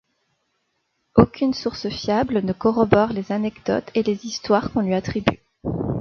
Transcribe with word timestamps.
Aucune 1.15 1.53
source 1.53 1.87
fiable 1.89 2.39
ne 2.43 2.53
corrobore 2.53 3.13
les 3.13 3.31
anecdotes 3.31 3.91
et 3.93 4.01
les 4.01 4.25
histoires 4.25 4.71
qu'on 4.73 4.81
lui 4.81 4.95
attribue. 4.95 5.43